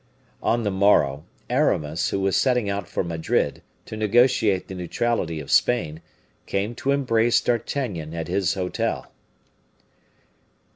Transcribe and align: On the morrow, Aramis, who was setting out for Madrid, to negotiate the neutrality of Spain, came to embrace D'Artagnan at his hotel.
On 0.41 0.63
the 0.63 0.71
morrow, 0.71 1.25
Aramis, 1.47 2.09
who 2.09 2.19
was 2.21 2.35
setting 2.35 2.67
out 2.67 2.87
for 2.87 3.03
Madrid, 3.03 3.61
to 3.85 3.95
negotiate 3.95 4.67
the 4.67 4.73
neutrality 4.73 5.39
of 5.39 5.51
Spain, 5.51 6.01
came 6.47 6.73
to 6.73 6.89
embrace 6.89 7.39
D'Artagnan 7.39 8.11
at 8.15 8.27
his 8.27 8.55
hotel. 8.55 9.11